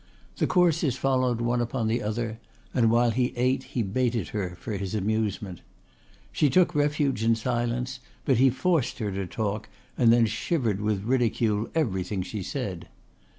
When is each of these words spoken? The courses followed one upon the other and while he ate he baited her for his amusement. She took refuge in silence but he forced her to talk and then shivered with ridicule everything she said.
The 0.37 0.47
courses 0.47 0.95
followed 0.95 1.41
one 1.41 1.61
upon 1.61 1.85
the 1.85 2.01
other 2.01 2.39
and 2.73 2.89
while 2.89 3.11
he 3.11 3.33
ate 3.35 3.61
he 3.61 3.83
baited 3.83 4.29
her 4.29 4.55
for 4.59 4.71
his 4.73 4.95
amusement. 4.95 5.61
She 6.31 6.49
took 6.49 6.73
refuge 6.73 7.23
in 7.23 7.35
silence 7.35 7.99
but 8.25 8.37
he 8.37 8.49
forced 8.49 8.97
her 8.97 9.11
to 9.11 9.27
talk 9.27 9.69
and 9.95 10.11
then 10.11 10.25
shivered 10.25 10.81
with 10.81 11.03
ridicule 11.03 11.69
everything 11.75 12.23
she 12.23 12.41
said. 12.41 12.87